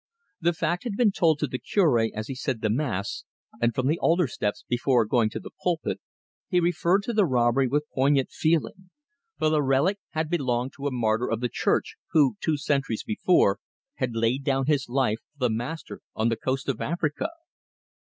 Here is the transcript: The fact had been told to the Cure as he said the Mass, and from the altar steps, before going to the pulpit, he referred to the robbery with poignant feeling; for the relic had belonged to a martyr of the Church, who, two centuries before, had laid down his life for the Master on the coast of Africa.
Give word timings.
The 0.39 0.53
fact 0.53 0.83
had 0.83 0.97
been 0.97 1.11
told 1.11 1.37
to 1.37 1.47
the 1.47 1.59
Cure 1.59 2.09
as 2.15 2.25
he 2.27 2.33
said 2.33 2.61
the 2.61 2.71
Mass, 2.71 3.23
and 3.61 3.75
from 3.75 3.85
the 3.85 3.99
altar 3.99 4.25
steps, 4.25 4.65
before 4.67 5.05
going 5.05 5.29
to 5.29 5.39
the 5.39 5.51
pulpit, 5.61 6.01
he 6.47 6.59
referred 6.59 7.03
to 7.03 7.13
the 7.13 7.23
robbery 7.23 7.67
with 7.67 7.85
poignant 7.93 8.31
feeling; 8.31 8.89
for 9.37 9.51
the 9.51 9.61
relic 9.61 9.99
had 10.13 10.27
belonged 10.27 10.73
to 10.77 10.87
a 10.87 10.91
martyr 10.91 11.29
of 11.29 11.39
the 11.39 11.49
Church, 11.49 11.97
who, 12.13 12.35
two 12.41 12.57
centuries 12.57 13.03
before, 13.03 13.59
had 13.97 14.15
laid 14.15 14.43
down 14.43 14.65
his 14.65 14.89
life 14.89 15.19
for 15.19 15.37
the 15.37 15.49
Master 15.53 16.01
on 16.15 16.29
the 16.29 16.35
coast 16.35 16.67
of 16.67 16.81
Africa. 16.81 17.29